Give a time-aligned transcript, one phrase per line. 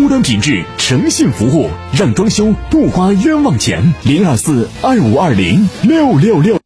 [0.00, 3.82] 高端品质，诚信服务，让装修不花冤枉钱。
[4.04, 6.62] 零二四二五二零六六六。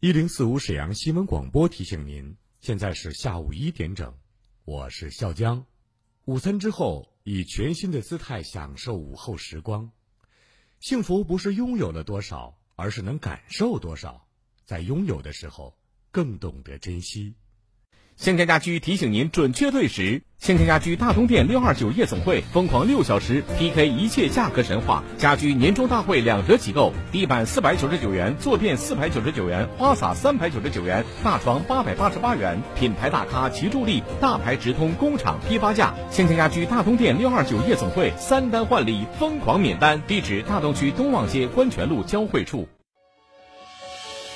[0.00, 4.14] 一零四五沈阳新闻广播提醒您，现在是下午一点整，
[4.64, 5.66] 我是笑江。
[6.24, 9.90] 午餐之后，以全新的姿态享受午后时光。
[10.80, 14.26] 幸福不是拥有了多少，而是能感受多少。
[14.64, 15.76] 在拥有的时候，
[16.10, 17.34] 更懂得珍惜。
[18.16, 20.22] 先天家居提醒您准确对时。
[20.38, 32.62] 先天家居大东店六二九夜总会疯狂六小时 PK 一切价格神话，家居年终大会两折起购，地板四百九十九元，坐垫四百九十九元，花洒三百九十九元，大床八百八十八元。
[32.78, 35.94] 品牌大咖齐助力，大牌直通工厂批发价。
[36.10, 40.00] 先天家居大东店六二九夜总会三单换礼，疯狂免单。
[40.06, 42.68] 地址：大东区东望街观泉路交汇处。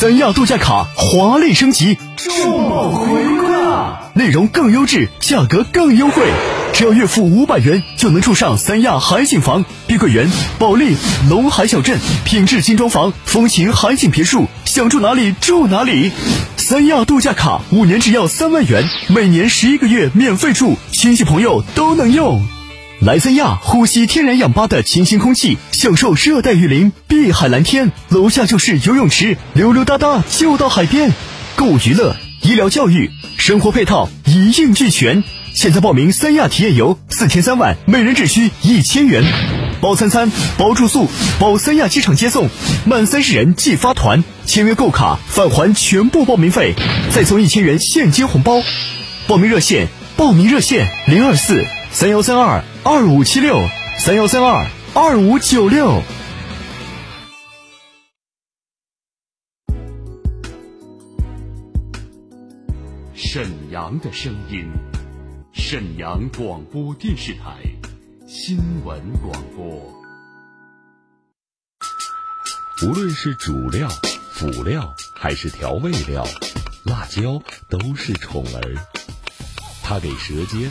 [0.00, 4.00] 三亚度假卡华丽升级，重磅回归啦！
[4.14, 6.22] 内容更优质，价格更优惠，
[6.72, 10.26] 只要月付五百元就能住上三亚海景房、碧桂园、
[10.58, 10.96] 保利、
[11.28, 16.10] 龙海小镇，品质精装房，风情海景别墅，想住哪里住哪里。
[16.56, 22.42] 三亚度假卡五年只要三万元，每年十一个月免费住，亲戚朋友都能用。
[23.00, 31.10] 来三亚呼吸天然氧吧的清新空气，享受热带雨林、碧海蓝天，楼下就是游泳池，溜溜达达就到海边。
[31.56, 35.24] 购物娱乐、医疗教育、生活配套一应俱全。
[35.54, 39.24] 现在报名三亚体验游，四天三晚，每人只需一千元，
[39.80, 42.50] 包餐餐、包住宿、包三亚机场接送，
[42.84, 46.74] 满三十人即发团，签约购卡返还全部报名费，
[47.10, 48.60] 再送一千元现金红包。
[49.26, 49.88] 报名热线：
[50.18, 52.62] 报名热线零二四三幺三二。
[52.82, 53.68] 二五七六
[53.98, 56.02] 三幺三二二五九六，
[63.14, 64.66] 沈阳的声音，
[65.52, 67.58] 沈阳广播电视台
[68.26, 69.66] 新闻广播。
[72.82, 73.88] 无论是主料、
[74.32, 76.24] 辅料还是调味料，
[76.86, 78.74] 辣椒都是宠儿，
[79.82, 80.70] 它给舌尖。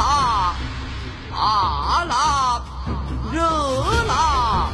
[0.00, 0.54] 辣，
[1.30, 2.62] 辣辣，
[3.30, 3.38] 热
[4.08, 4.70] 辣，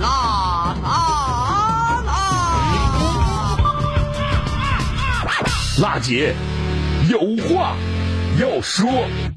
[0.00, 0.86] 辣辣
[2.04, 2.10] 辣！
[5.80, 6.34] 辣姐
[7.08, 7.76] 有话
[8.40, 9.35] 要说。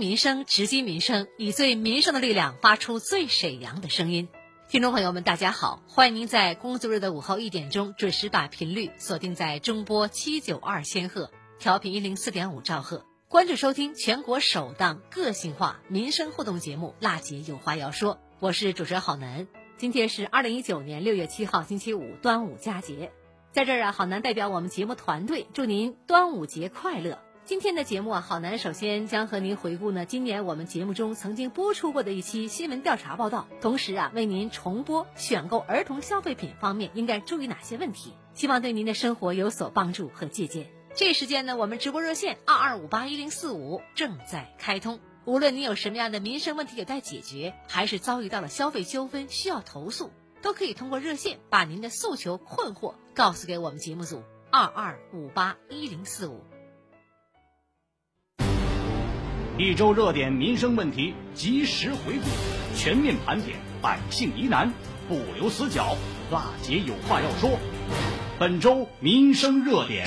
[0.00, 4.28] 民生，直击民生，以最民生的力量发出最沈阳的声音。
[4.66, 19.48] 听众朋友们，大家好，欢迎您在工作日的午后一点钟准时把频率锁定在中波七九二千赫，调频一零四点五兆赫，关注收听全国首档个性化民生互动节目《辣姐有话要说》，我是主持人郝楠。
[19.76, 23.12] 今天是二零一九年六月七号星期五，端午佳节，
[23.52, 27.18] 在这儿啊，郝楠代表我们节目团队祝您端午节快乐。
[27.50, 40.70] 今天的节目啊，郝楠首先将和您回顾呢今年我们节目中曾经播出过的一期新闻调查报道，同时啊为您重播选购儿童消费品方面应该注意哪些问题，希望对您的生活有所帮助和借鉴。
[40.94, 56.44] 这时间呢，我们直播热线二二五八一零四五正在开通，无论您有什么样的民生问题有待解决，还是遭遇到了消费纠纷需要投诉，都可以通过热线把您的诉求困惑告诉给我们节目组二二五八一零四五。
[59.58, 64.72] 一周热点民生问题及时回顾，全面盘点百姓疑难，
[65.08, 65.96] 不留死角。
[66.30, 67.58] 辣姐有话要说，
[68.38, 70.06] 本周民生热点。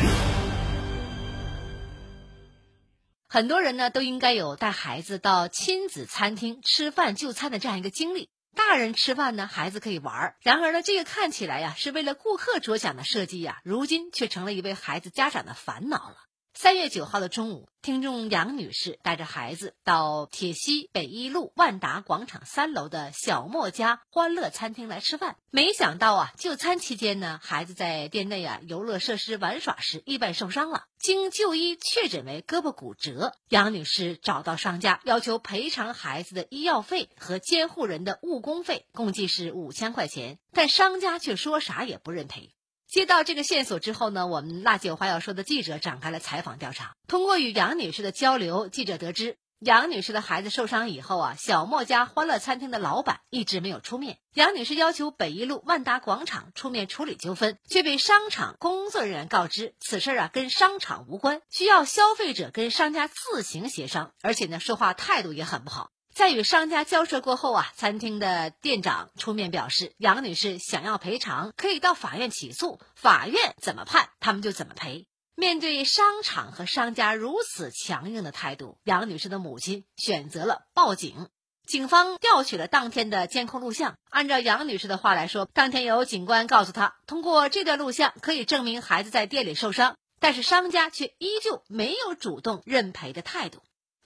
[3.27, 8.29] 很多人呢都应该有带孩子到亲子餐厅吃饭就餐的这样一个经历。
[8.55, 16.15] 大人吃饭呢，孩子可以玩儿然而呢，这个看起来呀是为了顾客着想的设计呀，如今却成了一位孩子家长的烦恼了。
[16.55, 25.35] 三月九号的中午，听众杨女士带着孩子到铁西北一路万达广场三楼的小莫家欢乐餐厅来吃饭。
[25.49, 33.33] 没想到啊，就餐期间呢，孩子在店内啊游乐设施玩耍时意外受伤了，经就医确诊为胳膊骨折。
[33.49, 42.53] 杨女士找到商家，要求赔偿孩子的医药费和监护人的误工费，共计是五千块钱，但商家却说啥也不认赔。
[42.93, 46.93] 接到这个线索之后呢，我们辣姐有话要说的记者展开了采访调查。
[47.07, 54.19] 通过与杨女士的交流，记者得知，杨女士的孩子受伤以后啊，小莫家欢乐餐厅的老板一直没有出面。
[54.35, 65.89] 杨女士要求北一路万达广场出面处理纠纷，却被商场工作人员告知此事啊跟商场无关，需要消费者跟商家自行协商，而且呢说话态度也很不好。
[66.13, 75.07] 在与商家交涉过后啊，餐厅的店长出面表示，杨女士想要赔偿，可以到法院起诉，法院怎么判，他们就怎么赔。
[75.35, 81.29] 面对商场和商家如此强硬的态度，杨女士的母亲选择了报警。
[81.65, 93.63] 警方调取了当天的监控录像，按照杨女士的话来说，当天有警官告诉她，通过这段录像可以证明孩子在店里受伤，但是商家却依旧没有主动认赔的态度。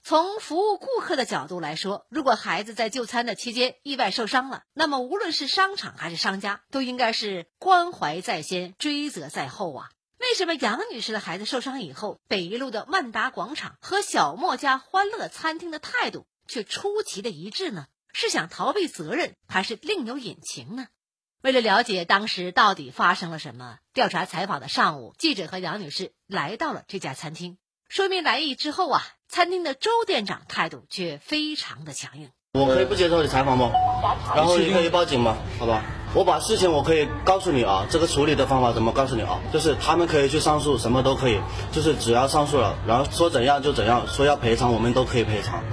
[0.08, 9.90] 从服务顾客的角度来说，如果孩子在就餐的期间意外受伤了，那么无论是商场还是商家，都应该是关怀在先，追责在后啊。
[10.18, 17.84] 为什么杨女士的孩子受伤以后，北一路的万达广场和小莫家欢乐餐厅的态度却出奇的一致呢？
[18.14, 20.86] 是想逃避责任，还是另有隐情呢？
[21.42, 27.58] 为了了解当时到底发生了什么，调查采访的上午，记者和杨女士来到了这家餐厅。
[27.88, 32.28] 说明来意之后啊，餐厅的周店长态度却非常的强硬。
[32.52, 33.64] 我可以不接受你采访不？
[34.36, 35.38] 然后你可以报警吗？
[35.58, 35.82] 好吧，
[36.14, 39.40] 我把事情我可以告诉你啊，这个处理的方法怎么告诉你啊？
[39.52, 41.40] 就是他们可以去上诉，什么都可以，
[41.72, 45.64] 就是只要上诉了，然后说怎样就怎样，说要赔偿我们都可以赔偿。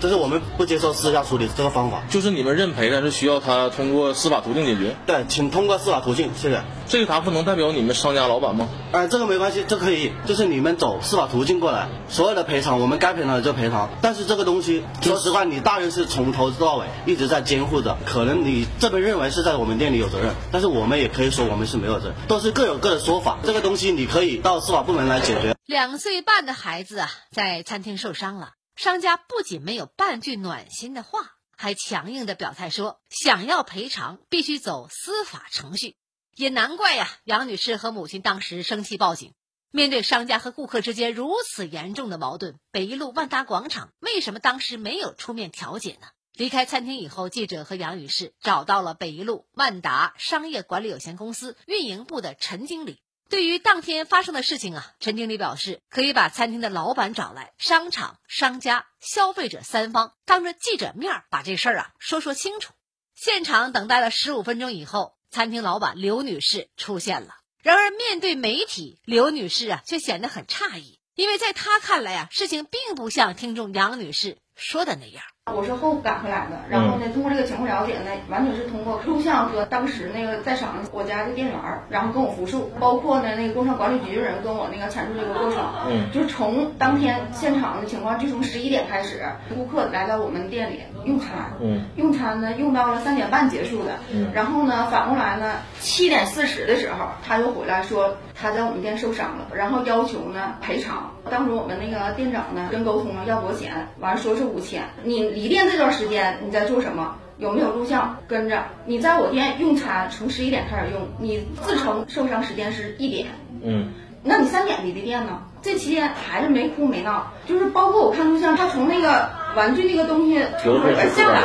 [0.00, 4.96] 这是我们不接受私下处理这个方法，就是你们认赔，但是需要他通过司法途径解决。
[5.06, 6.62] 对，请通过司法途径，谢谢。
[6.86, 8.68] 这个答复能代表你们商家老板吗？
[8.92, 13.90] 哎，这个没关系，这可以，就是你们走司法途径过来，所有的赔偿我们该赔偿的就赔偿。
[14.00, 23.38] 但是这个东西，说实话，你大人是从头到尾一直在监护着，可能你这边认为是在我们店里有责任，但是我们也可以说我们是没有责任，都是各有各的说法。
[23.42, 25.54] 这个东西你可以到司法部门来解决。
[25.66, 28.50] 两岁半的孩子啊，在餐厅受伤了。
[28.78, 35.96] 商家不仅没有半句暖心的话，还强硬的表态说，想要赔偿必须走司法程序。
[36.36, 39.34] 也难怪呀，杨女士和母亲当时生气报警。
[39.72, 46.06] 面对商家和顾客之间如此严重的矛盾，北一路万达广场为什么当时没有出面调解呢？
[46.34, 53.02] 离开餐厅以后，记者和杨女士找到了北一路万达商业管理有限公司运营部的陈经理。
[53.28, 62.72] 对于当天发生的事情啊，陈经理表示可以把餐厅的老板找来，商场、商家、消费者三方当着记者面把这事儿啊说说清楚。
[63.14, 67.34] 现场等待了十五分钟以后，餐厅老板刘女士出现了。
[67.62, 75.22] 然而面对媒体，刘女士啊却显得很诧异，因为在她看来啊，事情并不像听众杨女士说的那样。
[75.54, 81.56] 我是后赶回来的，然后呢，通过这个情况了解呢，完全是通过录像和当时那个在场我家的店员，
[81.88, 89.22] 然后跟我复述，包括呢那个工商管理局的人跟我那个阐述这个过程，嗯，就是从当天现场的情况，就从十一点开始，
[89.54, 105.37] 顾客来到我们店里用餐，嗯，用餐呢用到了三点半结束的，嗯，然后呢反过来呢七点四十的时候他又回来说他在我们店受伤了，然后要求呢赔偿，当时我们那个店长呢跟沟通了要多少钱，完了说是五千，你。
[105.38, 107.16] 离店这段时间你在做什么？
[107.36, 108.64] 有没有录像跟着？
[108.86, 113.28] 你在我店用餐，从十一点开始用，你自称受伤时间是一点，
[113.62, 113.92] 嗯，
[114.24, 115.44] 那你三点离的店呢？
[115.62, 121.40] 这期间孩子没哭没闹，就是包括我看录像，他从那个玩具那个东西里边下来，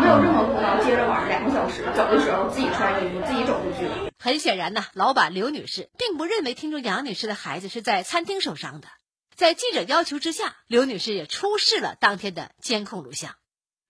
[0.00, 4.10] 没有任何哭闹，接着玩两个小时，走的时候自己穿衣服，自己走出去了。
[4.18, 8.88] 很显然呢，老板刘女士并不认为听众杨女士的孩子是在餐厅受伤的。
[9.36, 13.36] 在记者要求之下，刘女士也出示了当天的监控录像。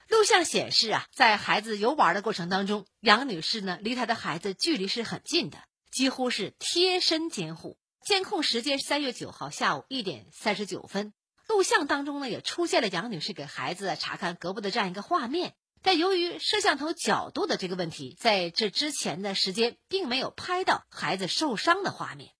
[0.08, 5.58] 录像显示啊，在孩子游玩的过程当中，杨女士呢离她的孩子距离是很近的，
[5.90, 7.78] 几乎是贴身监护。
[8.06, 11.14] 监控时间是三月九号下午一点三十九分，
[11.48, 15.54] 录像当中呢也出现了杨女士给孩子查看胳膊的这样一个画面。
[15.82, 22.32] 但由于摄像头角度的这个问题，在这之前的时间并没有拍到孩子受伤的画面。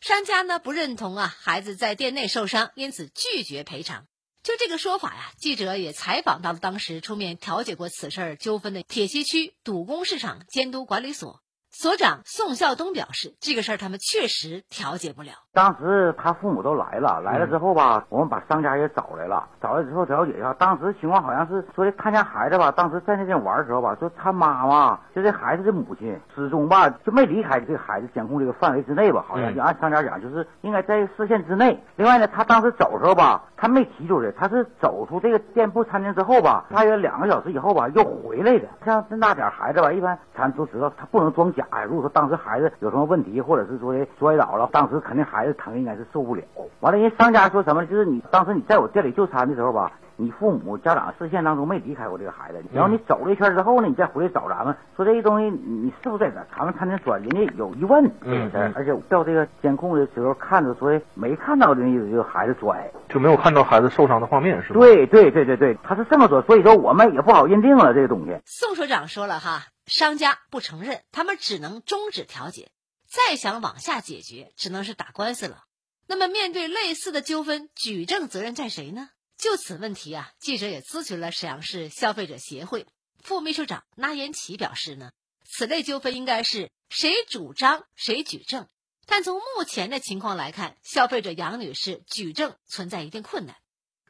[0.00, 4.06] 商家呢不认同啊孩子在店内受伤，因此拒绝赔偿。
[4.42, 11.42] 就这个说法呀，记者也采访到了当时出面调解过此事纠纷的铁西区赌工市场监督管理所。
[11.70, 15.34] 所长宋孝东表示，这个事儿他们确实调解不了。
[15.52, 20.54] 当时他父母都来了，来了之后吧，我们把商家也找来了，找来之后了解一下。
[20.54, 31.82] 当时情况好像是说的，他家孩子吧，当时在那边玩的时候吧，说他妈妈就这孩子的母亲始终吧就没离开这个孩子监控这个范围之内吧，好像就按商家讲，就是应该在视线之内。
[31.96, 38.68] 另外呢，他当时走的时候吧，他没提出来，他是走出这个店铺餐厅之后吧，大约两个小时以后吧又回来的。
[38.86, 41.66] 像这么大点孩子吧，一般咱都知道他不能装假。
[41.72, 46.42] 呀，如果说当时孩子有什么问题，或者是说的摔倒了，当时肯定孩子疼，应该是受不了。
[46.80, 47.84] 完了，人商家说什么？
[47.86, 52.62] 就是你当时你在我店里就餐的时候吧，你父母家长视线当中没离开过这个孩子。
[52.72, 57.16] 然后你走了一圈之后呢，你再回来找咱们，说这些东西你是不是在咱们餐厅说？
[57.18, 64.80] 人家有疑问这个事儿，而且调这个监控的时候看着说没看到的意思，就孩子摔，就没有看到孩子受伤的画面，是吧？
[64.80, 68.36] 对对对对对，他是这么说，所以说我们也不好认定了这个东西。
[68.44, 69.64] 宋所长说了哈。
[69.86, 72.68] 商家不承认，他们只能终止调解，
[73.10, 75.64] 再想往下解决，只能是打官司了。
[76.06, 79.10] 那么，面对类似的纠纷，举证责任在谁呢？
[79.36, 82.86] 就此问题啊，记者也咨询了沈阳市消费者协会
[83.22, 85.10] 副秘书长那延奇，表示呢，
[85.44, 88.68] 此类纠纷应该是谁主张谁举证。
[89.06, 93.56] 但从目前的情况来看，消费者杨女士举证存在一定困难。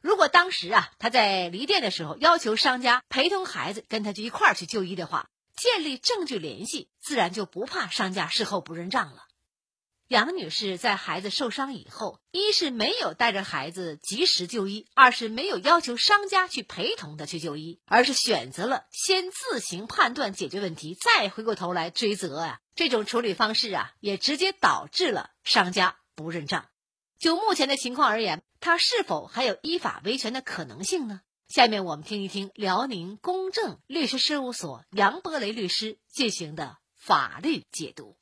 [0.01, 9.23] 如果当时啊，她在离店的时候要求商家陪同孩子跟她就一块儿去就医的话，建立证据联系，自然就不怕商家事后不认账了。
[10.07, 22.59] 杨女士在孩子受伤以后，一是没有带着孩子及时就医，二是没有要求商家去陪同她去就医，而是选择了先自行判断解决问题，再回过头来追责啊。
[22.75, 26.65] 这种处理方式啊，也直接导致了商家不认账。
[27.17, 31.21] 就目前的情况而言，他是否还有依法维权的可能性呢？
[31.51, 38.15] 下面我们听一听辽宁公正律师事务所杨博雷律师进行的法律解读。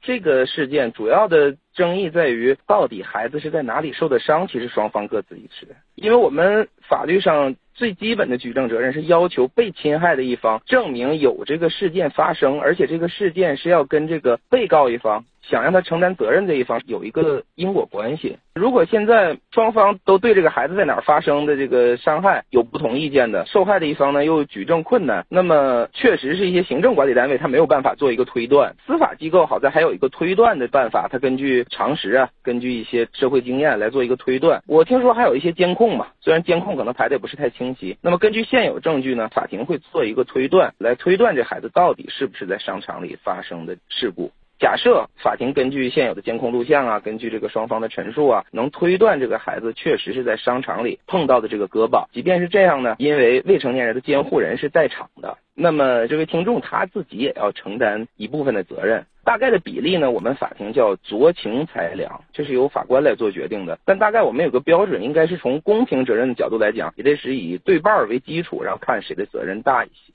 [0.00, 4.46] 这个事件主要的争议在于，到底孩子是在哪里受的伤？
[4.48, 15.24] 其实双方各自一持，因为我们法律上最基本的举证责任是要求被侵害的一方证明有这个事件发生，而且这个事件是要跟这个被告一方。
[15.42, 18.38] 想让他承担责任这一方有一个因果关系。
[18.54, 28.76] 如果现在双方都对这个孩子在哪儿发生的这个伤害有不同意见的，受害的一方呢又举证困难，那么确实是一些行政管理单位他没有办法做一个推断。
[28.86, 34.62] 司法机构好在还有一个推断的办法，他根据常识啊，根据一些社会经验来做一个推断。
[34.66, 37.96] 我听说还有一些监控嘛，虽然监控可能排的也不是太清晰。
[38.00, 44.30] 那么根据现有证据呢，法庭会做一个推断，来推断这孩子到底是不是在商场里发生的事故。
[44.62, 52.06] 假设法庭根据现有的监控录像啊，根据这个双方的陈述啊，能推断这个孩子确实是在商场里碰到的这个胳膊。
[52.12, 59.04] 即便是这样呢，因为未成年人的监护人是在场的，那么这位听众他自己也要承担一部分的责任。
[59.24, 63.80] 大概的比例呢，我们法庭叫酌情裁量，这是由法官来做决定的。
[63.84, 70.12] 但大概我们有个标准，应该是从公平责任的角度来讲，也得是以对半为基础，然后看谁的责任大一些。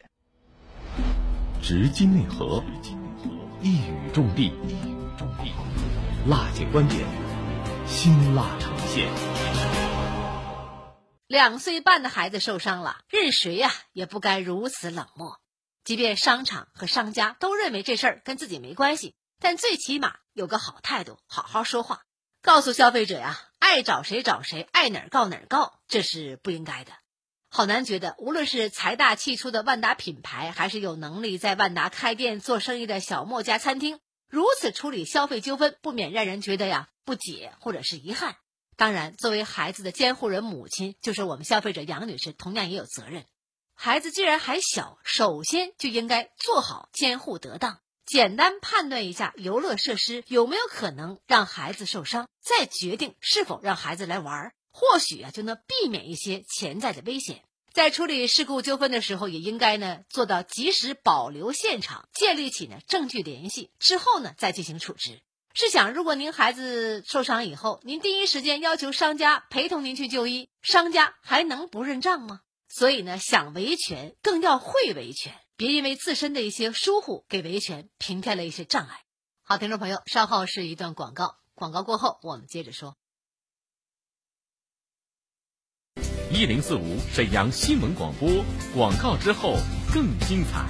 [1.61, 2.63] 直击内核。
[3.59, 5.43] 一语中的，一语中的
[6.27, 7.03] 辣姐观点，
[7.87, 9.11] 辛辣呈现。
[11.25, 15.39] 两岁半的孩子受伤了，任谁呀也不该如此冷漠。
[15.83, 22.01] 即便商场和商家都认为这事儿跟自己没关系，但最起码有个好态度，好好说话，
[22.43, 26.91] 告诉消费者呀，爱找谁找谁，爱哪儿告哪儿告，这是不应该的。
[27.49, 33.99] 好难觉得，无论是财大气粗的万达品牌，还是有能力在万达开店做生意的小莫家餐厅，
[34.29, 38.35] 如此处理消费纠纷，不免让人觉得呀不解或者是遗憾。
[38.75, 43.25] 当然，作为孩子的监护人母亲，就是我们消费者杨女士，同样也有责任。
[43.73, 57.41] 孩子既然还小，首先就应该做好监护得当，简单判断一下游乐设施有没有可能让孩子受伤，再决定是否让孩子来玩儿，或许啊就能避免一些潜在的危险。
[57.73, 65.23] 在处理事故纠纷的时候，也应该呢做到及时保留现场，建立起呢证据联系，之后呢再进行处置。
[65.55, 72.41] 试想，如果您孩子受伤以后，您第一时间要求商家陪同您去就医，商家还能不认账吗？
[72.69, 79.01] 所以呢，想维权更要会维权，别因为自身的一些疏忽给维权平添了一些障碍。
[79.41, 82.95] 好，听众朋友，稍后是一段广告，广告过后我们接着说。
[86.29, 88.29] 一零四五沈阳新闻广播，
[88.75, 89.55] 广告之后
[89.93, 90.67] 更精彩。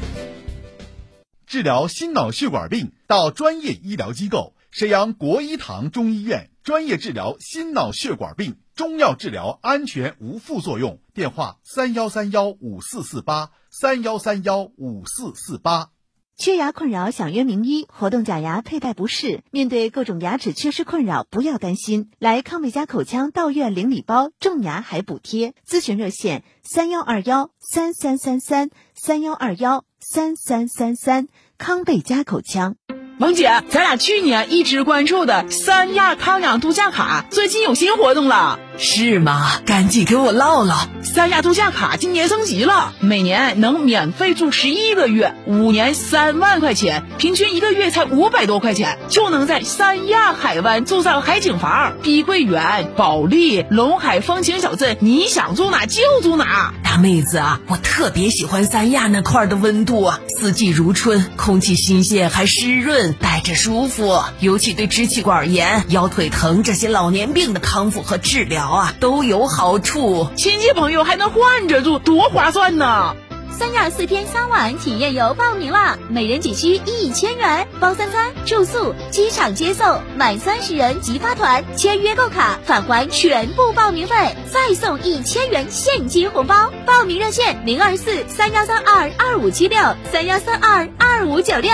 [1.47, 10.99] 治疗心脑血管病到专业医疗机构沈阳国医堂中医院，专业治疗心脑血管病，中药治疗安全无副作用。
[11.15, 15.89] 电话：三幺三幺五四四八三幺三幺五四四八。
[16.37, 25.55] 缺牙困扰想约名医，活动假牙佩戴不适，面对各种牙齿缺失困扰，不要担心，来康贝佳口腔到院领礼包，种牙还补贴。
[25.67, 31.27] 咨询热线：三幺二幺三三三三三幺二幺三三三三。
[31.57, 32.75] 康贝佳口腔。
[33.19, 39.59] 萌姐，咱俩去年一直关注的三亚康养度假卡最近有新活动了，是吗？
[39.65, 40.75] 赶紧给我唠唠。
[41.01, 56.71] 三亚度假卡今年升级了，每年能免费住十一个月，五年三万块钱，平均一个月才五百多块钱，就能在三亚海湾住上海景房，碧桂园、保利、龙海风情小镇，你想住哪就住哪。
[56.97, 63.13] 妹子啊，我特别喜欢三亚那块的温度啊，四季如春，空气新鲜还湿润。
[63.19, 70.29] 带着舒服，尤其对支气管炎、腰腿疼这些老年病的康复和治疗啊都有好处。
[70.35, 73.15] 亲戚朋友还能换着住，多划算呢！
[73.57, 86.71] 三亚四天三晚体验游报名啦，每人仅需一千元，包三餐、住宿、机场接送，满三十人即发团，签约购卡返还全部报名费，再送一千元现金红包。
[86.85, 89.79] 报名热线：零二四三幺三二二五七六
[90.11, 91.73] 三幺三二二五九六。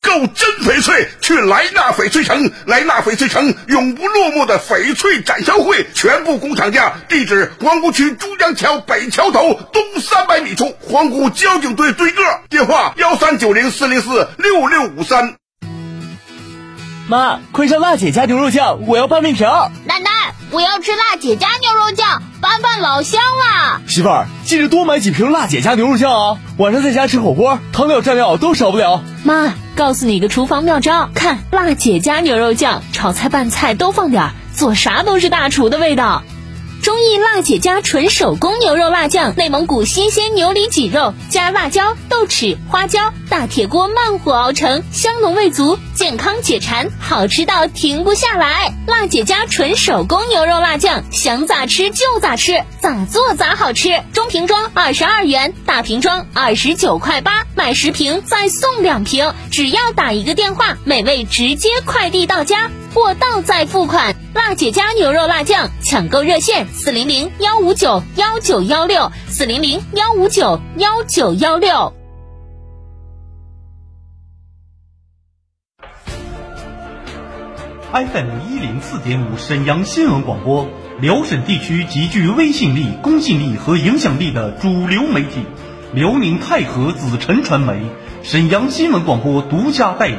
[0.00, 2.50] 购真翡翠，去莱纳翡翠城。
[2.66, 6.94] 莱纳翡翠城永不落幕的翡翠展销会，全部工厂价。
[7.08, 12.22] 地址：皇姑区珠江桥北桥头东三百米处，皇姑交警队对个。
[12.48, 15.34] 电话：幺三九零四零四六六五三。
[17.08, 19.70] 妈，快上辣姐家牛肉酱，我要拌面条。
[19.86, 20.10] 奶奶，
[20.50, 23.82] 我要吃辣姐家牛肉酱，拌饭老香了。
[23.86, 29.02] 媳妇儿，记得多买几瓶辣姐家牛肉酱啊，晚上在家吃火锅，汤料蘸料都少不了。
[29.24, 36.22] 妈，告诉你一个厨房妙招，看辣姐家牛肉酱，炒菜拌菜都放点儿，做啥都是大厨的味道。
[36.82, 48.72] 中意辣姐家纯手工牛肉辣酱，内蒙古新鲜牛里脊肉，加辣椒、豆豉、花椒，大铁锅慢火熬成，香浓味足，健康解馋，好吃到停不下来。
[48.86, 54.00] 辣姐家纯手工牛肉辣酱，想咋吃就咋吃，咋做咋好吃。
[54.12, 64.16] 中瓶装二十二元，大瓶装二十九块八，买十瓶再送两瓶，只要打一个电话，美味直接快递到家，货到再付款。
[64.34, 71.94] 辣姐家牛肉辣酱抢购热线：四零零幺五九幺九幺六，四零零幺五九幺九幺六。
[77.92, 80.68] FM 一零四点五沈阳新闻广播，
[81.00, 85.44] 辽沈地区极具威信力、公信力和影响力的主流媒体，
[85.94, 87.80] 辽宁泰和子辰传媒，
[88.24, 90.18] 沈阳新闻广播独家代理，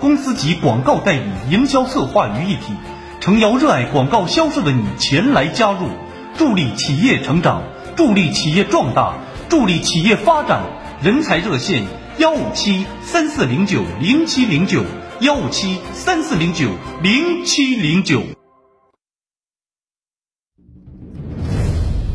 [0.00, 2.74] 公司及广告代理、营销策划于一体。
[3.20, 5.88] 诚邀热爱广告销售的你前来加入，
[6.36, 7.62] 助力企业成长，
[7.96, 9.14] 助力企业壮大，
[9.48, 10.62] 助力企业发展。
[11.02, 11.84] 人才热线：
[12.18, 14.84] 幺五七三四零九零七零九。
[15.20, 16.68] 幺五七三四零九
[17.02, 18.22] 零七零九，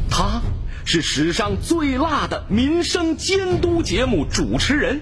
[0.07, 0.43] 他
[0.85, 5.01] 是史上最辣的民生监督节目主持人，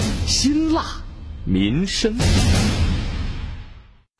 [0.31, 1.03] 辛辣
[1.45, 2.15] 民生。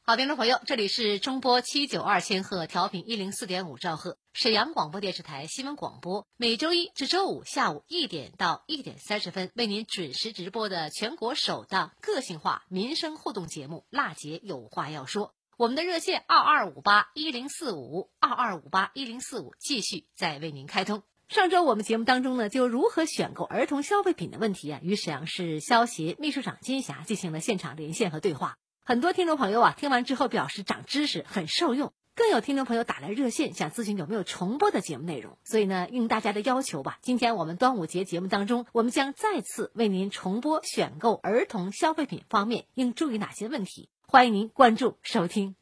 [0.03, 15.27] 好，听众朋友，这里是中波七九二千赫，调频一零四点五兆赫，沈阳广播电视台新闻广播，每周一至周五下午一点到一点三十分为您准时直播的全国首档个性化民生互动节目《辣姐有话要说》。
[15.55, 21.03] 我们的热线二二五八一零四五二二五八一零四五继续在为您开通。
[21.31, 28.57] 上周我们节目当中呢，就如何选购儿童消费品的问题啊，与沈阳市消协秘书长金霞进行了现场连线和对话。
[28.83, 31.93] 很多听众朋友啊，听完之后表示长知识，很受用。
[32.15, 35.37] 更有听众朋友打来热线，想咨询有没有重播的节目内容。
[35.45, 43.87] 所以呢，应大家的要求吧，今天我们端午节节目当中，我们将再次为您重播选购儿童消费品方面应注意哪些问题。
[44.05, 45.55] 欢迎您关注收听。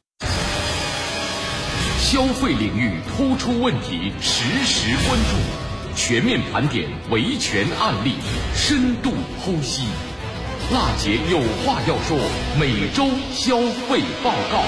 [2.10, 8.16] 消费领域突出问题，实时关注，全面盘点维权案例，
[8.52, 9.86] 深度剖析。
[10.72, 12.18] 娜姐有话要说，
[12.58, 14.64] 每周消费报告。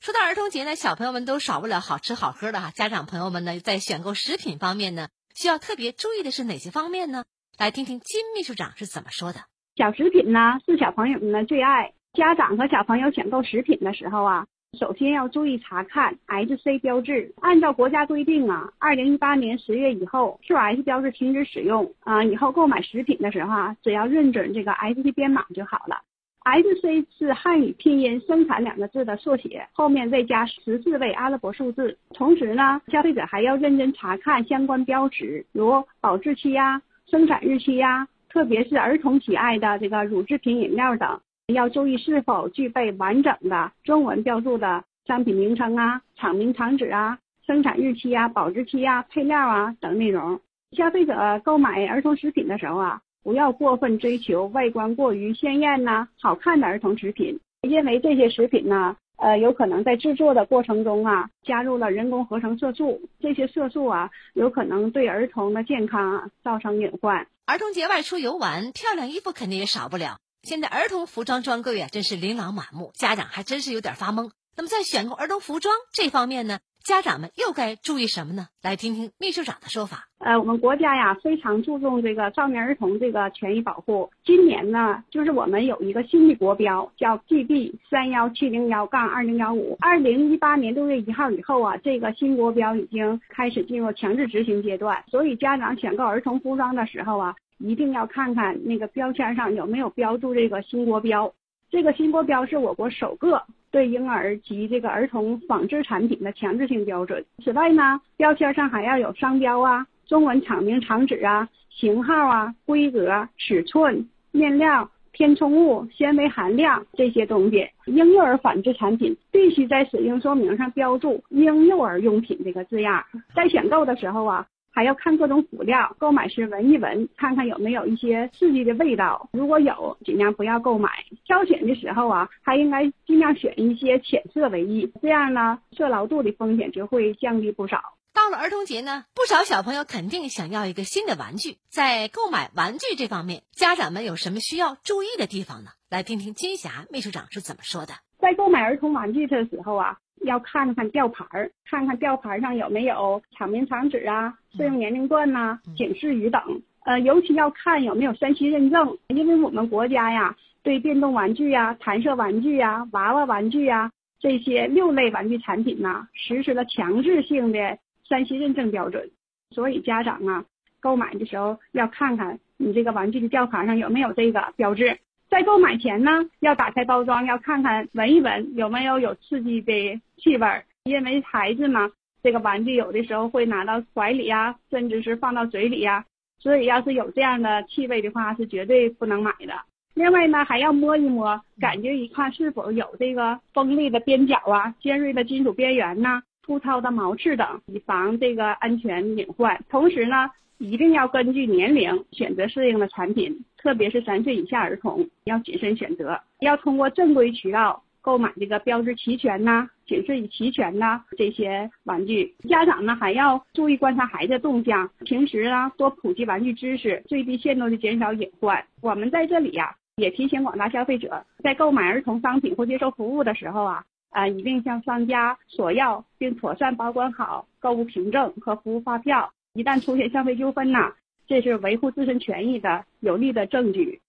[0.00, 2.70] 说到儿童节呢，小朋友们都少不了好吃好喝的哈。
[2.70, 7.24] 家长朋友们呢，在选购食品方面呢，需要特别注意的是哪些方面呢？
[7.58, 9.40] 来听听金秘书长是怎么说的。
[9.76, 11.92] 小食品呢，是小朋友们的最爱。
[12.14, 14.46] 家长和小朋友选购食品的时候啊，
[14.78, 17.32] 首先要注意查看 SC 标志。
[17.40, 22.22] 按照国家规定啊，二零一八年十月以后，QS 标志停止使用啊。
[22.22, 26.02] 以后购买食品的时候啊，只要认准这个 SC 编码就好了。
[26.44, 31.96] SC 是汉语拼音“生产”两个字的缩写，后面再加十四位阿拉伯数字。
[32.12, 41.18] 同时呢，消费者还要认真查看相关标识，如保质期呀、生产日期呀，特别是儿童喜爱的这个乳制品饮料等。
[41.48, 50.40] 要注意是否具备完整的中文标注的商品名称啊、厂名、厂址啊、生产日期啊、保质期啊、配料啊等内容。
[50.76, 67.26] 消费者购买儿童食品的时候啊，不要过分追求外观过于鲜艳呐、好看的儿童食品，因为这些食品呢，呃，有可能在制作的过程中啊，加入了人工合成色素，这些色素啊，有可能对儿童的健康造成隐患。
[67.44, 70.16] 儿童节外出游玩，漂亮衣服肯定也少不了。
[70.42, 74.28] 现在儿童服装专柜啊，真是琳琅满目，家长还真是有点发懵。
[74.56, 78.48] 那么在选购儿童服装这方面呢，家长们又该注意什么呢？
[78.60, 80.08] 来听听秘书长的说法。
[80.18, 84.10] 呃，我们国家呀非常注重这个少年儿童这个权益保护。
[84.24, 89.76] 今年呢，就是我们有一个新的国标，叫 GB 三幺七零幺杠二零幺五。
[89.80, 95.04] 二零一八年六月一号以后啊，这个新国标已经开始进入强制执行阶段。
[95.08, 97.36] 所以家长选购儿童服装的时候啊。
[97.62, 101.32] 一定要看看那个标签上有没有标注这个新国标。
[101.70, 107.24] 这个新国标是我国首个对婴儿及这个儿童纺织产品的强制性标准。
[107.42, 117.66] 此外呢，标签上还要有商标啊、中文厂名、厂址啊、型号啊、规格、尺寸、面料、填充物、纤维含量这些东西。
[117.86, 123.02] 婴幼儿纺织产品必须在使用说明上标注“婴幼儿用品”这个字样。
[123.34, 124.46] 在选购的时候啊。
[124.72, 129.28] 还要看各种辅料，购买时闻一闻，看看有没有一些刺激的味道。
[129.32, 130.90] 如果有，尽量不要购买。
[131.26, 137.80] 挑选的时候啊，还应该尽量选一些浅色为宜，这样呢，色牢度的风险就会降低不少。
[138.14, 141.58] 到了儿童节呢，不少小朋友肯定想要一个新的玩具。
[141.68, 145.70] 在购买玩具这方面，家长们有什么需要注意的地方呢？
[145.92, 147.92] 来听听金霞秘书长是怎么说的。
[148.18, 149.98] 在购买儿童玩具的时候啊。
[150.24, 156.40] 要看看吊牌儿，看看吊牌上有没有厂名、厂址啊、适用年龄段呐、警示语等。
[156.84, 167.78] 呃，尤其要看有没有三 C 认证，因为我们国家呀，对电动玩具呀、弹射玩具呀、娃娃玩具呀这些六类玩具产品呐，实施了强制性的
[168.08, 169.10] 三 C 认证标准。
[169.50, 170.44] 所以家长啊，
[170.78, 175.00] 购买的时候要看看你这个玩具的吊牌上有没有这个标志。
[175.32, 180.46] 在购买前呢，要打开包装，要看看闻一闻有没有有刺激的气味，
[180.84, 181.90] 因为孩子嘛，
[182.22, 186.04] 这个玩具有的时候会拿到怀里呀，甚至是放到嘴里呀，
[186.38, 189.54] 所以要是有这样的气味的话，是绝对不能买的。
[189.94, 199.64] 另外呢，还要摸一摸，感觉一看是否有这个锋利的边角啊、尖锐的金属边缘呐、粗糙的毛刺等，以防这个安全隐患。
[199.70, 200.30] 同时呢。
[200.62, 212.32] 一定要根据年龄选择适应的产品，特别是三岁以下儿童要谨慎选择，要通过正规渠道购买这个标志齐全呐、警示语齐全呐这些玩具。
[212.48, 218.64] 家长呢还要注意观察孩子动向，平时呢多普及玩具知识，最低限度的减少隐患。
[218.80, 229.28] 我们在这里呀也提醒广大消费者，在购买儿童商品或接受服务的时候啊啊一定向商家索要并妥善保管好购物凭证和服务发票。
[229.54, 230.94] 一旦出现消费纠纷呐，
[231.28, 234.00] 这是维护自身权益的有力的证据。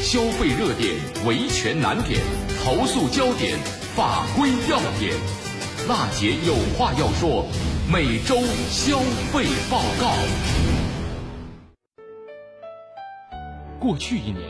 [0.00, 0.94] 消费热点、
[1.26, 2.18] 维权难点、
[2.64, 3.58] 投诉焦点、
[3.94, 5.12] 法规要点，
[5.86, 7.44] 娜姐有话要说。
[7.92, 8.36] 每周
[8.70, 8.96] 消
[9.30, 10.14] 费报告。
[13.78, 14.40] 过去一年，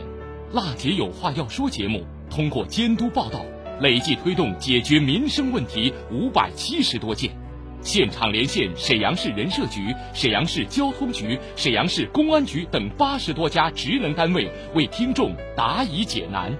[0.53, 3.45] 娜姐有话要说节目通过监督报道，
[3.81, 7.42] 累计推动解决民生问题五百七十多件。
[7.83, 16.57] 现场连线沈阳市人社局、沈阳市交通局、沈阳市公安局等八十多家职能单位，为听众答疑解难。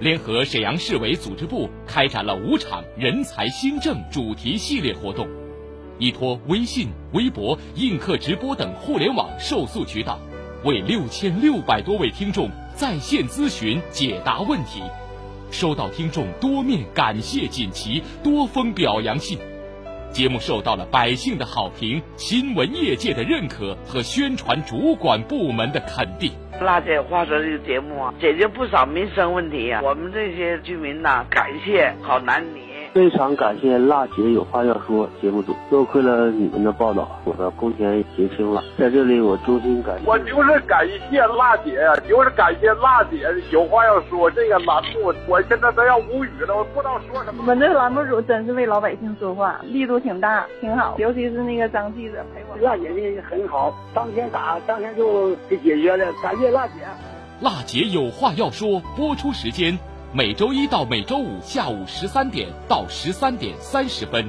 [0.00, 5.28] 联合沈阳市委组织部开展了五场人才新政主题系列活动，
[5.98, 10.18] 依托微信、微博、映客直播等互联网受诉渠道，
[10.64, 14.82] 为六千六百多位听众在线咨询解答问题，
[15.52, 19.38] 收到听众多面感谢锦旗、多封表扬信。
[20.18, 26.32] 节目受到了百姓的好评、新闻业界的认可和宣传主管部门的肯定。
[26.60, 32.67] 辣姐话说这个节目啊，解决不少民生问题呀、我们这些居民呐、感谢好男女。
[32.98, 38.60] 非常感谢辣姐有话要说节目组，多亏了你们的报道，我的工钱结清了。
[38.76, 40.04] 在这里，我衷心感谢。
[40.04, 47.40] 我就是感谢辣姐呀，就是感谢辣姐有话要说这个栏目，我现在都要无语了，我不知道说什么。
[47.42, 50.96] 我们这栏目组真是为老百姓说话，力度挺大，挺好。
[50.98, 52.56] 尤其是那个张记者陪我。
[52.66, 56.72] 辣姐的很好，当天打当天就给解决了，感谢辣姐。
[57.40, 59.78] 辣姐有话要说，播出时间
[60.10, 64.26] 每周一到每周五下午十三点到十三点三十分。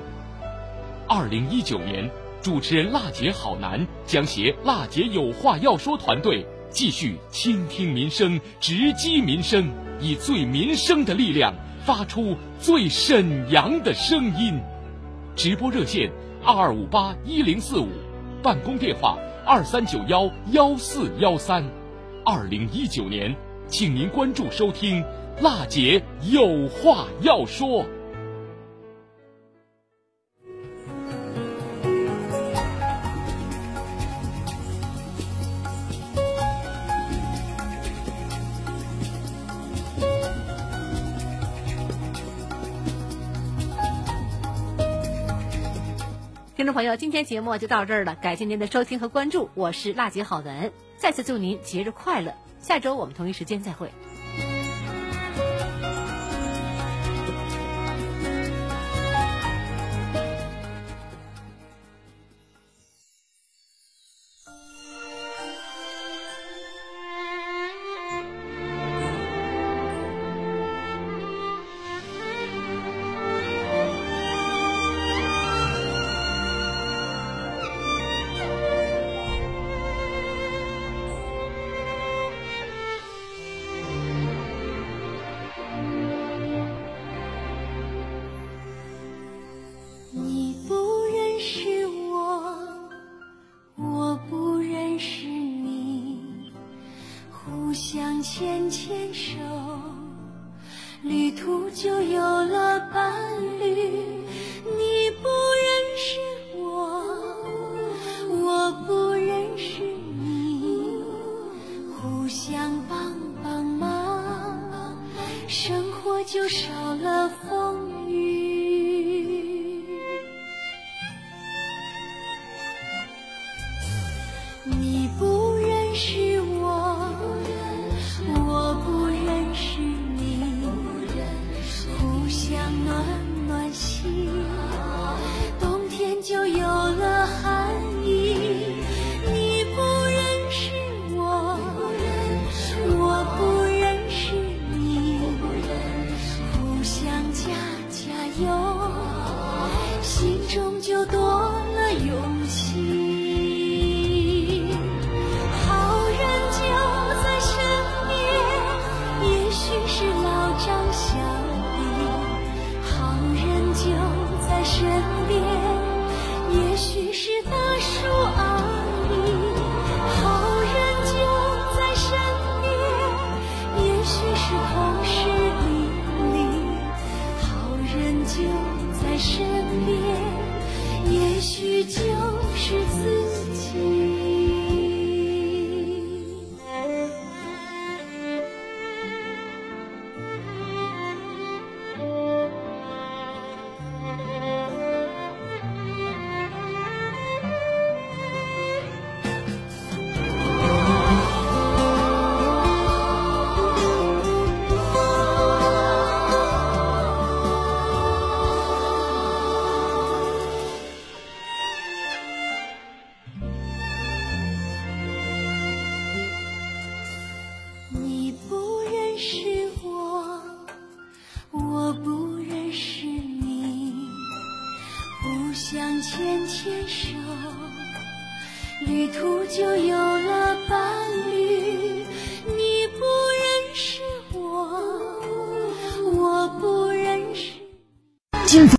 [1.08, 2.10] 二零一九年，
[2.42, 9.70] 主持人辣姐好男将携辣姐有话要说团队，继续倾听民生，直击民生，
[10.02, 11.54] 以最民生的力量，
[11.86, 14.60] 发出最沈阳的声音。
[15.34, 16.12] 直播热线
[16.44, 17.88] 二二五八一零四五，
[18.44, 21.64] 办公电话二三九幺幺四幺三。
[22.26, 23.34] 二零一九年，
[23.70, 25.02] 请您关注收听。
[25.42, 27.86] 辣姐有话要说。
[46.58, 53.90] 听众朋友，今天节目就到这儿了，感谢您的收听和关注，我是辣姐好文，再次祝您节日快乐，下周我们同一时间再会。